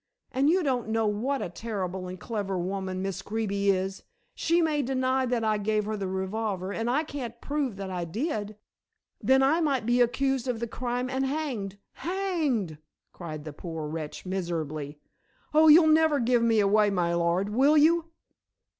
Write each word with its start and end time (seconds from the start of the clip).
And 0.31 0.49
you 0.49 0.63
don't 0.63 0.87
know 0.89 1.05
what 1.05 1.43
a 1.43 1.49
terrible 1.51 2.07
and 2.07 2.19
clever 2.19 2.57
woman 2.57 3.03
Miss 3.03 3.21
Greeby 3.21 3.69
is. 3.69 4.01
She 4.33 4.59
may 4.59 4.81
deny 4.81 5.27
that 5.27 5.43
I 5.43 5.59
gave 5.59 5.85
her 5.85 5.95
the 5.95 6.07
revolver 6.07 6.73
and 6.73 6.89
I 6.89 7.03
can't 7.03 7.39
prove 7.39 7.75
that 7.75 7.91
I 7.91 8.05
did. 8.05 8.55
Then 9.21 9.43
I 9.43 9.61
might 9.61 9.85
be 9.85 10.01
accused 10.01 10.47
of 10.47 10.59
the 10.59 10.65
crime 10.65 11.07
and 11.07 11.23
hanged. 11.27 11.77
Hanged!" 12.01 12.79
cried 13.13 13.43
the 13.45 13.53
poor 13.53 13.87
wretch 13.87 14.25
miserably. 14.25 14.97
"Oh, 15.53 15.67
you'll 15.67 15.85
never 15.85 16.19
give 16.19 16.41
me 16.41 16.59
away, 16.59 16.89
my 16.89 17.13
lord, 17.13 17.49
will 17.49 17.77
you." 17.77 18.05